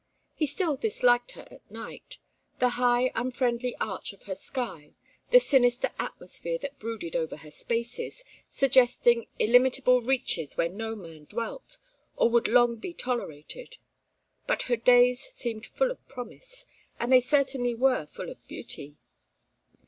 He 0.33 0.47
still 0.47 0.77
disliked 0.77 1.33
her 1.33 1.47
at 1.51 1.69
night: 1.69 2.17
the 2.57 2.69
high 2.69 3.11
unfriendly 3.13 3.75
arch 3.75 4.13
of 4.13 4.23
her 4.23 4.33
sky, 4.33 4.95
the 5.29 5.37
sinister 5.39 5.91
atmosphere 5.99 6.57
that 6.63 6.79
brooded 6.79 7.15
over 7.15 7.37
her 7.37 7.51
spaces, 7.51 8.23
suggesting 8.49 9.27
illimitable 9.37 10.01
reaches 10.01 10.57
where 10.57 10.69
no 10.69 10.95
man 10.95 11.25
dwelt, 11.25 11.77
or 12.15 12.31
would 12.31 12.47
long 12.47 12.77
be 12.77 12.93
tolerated. 12.95 13.77
But 14.47 14.63
her 14.63 14.75
days 14.75 15.19
seemed 15.19 15.67
full 15.67 15.91
of 15.91 16.07
promise, 16.07 16.65
and 16.99 17.11
they 17.11 17.21
certainly 17.21 17.75
were 17.75 18.07
full 18.07 18.31
of 18.31 18.43
beauty. 18.47 18.95